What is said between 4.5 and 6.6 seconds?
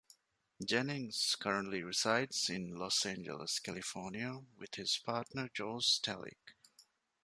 with his partner Josh Stehlik.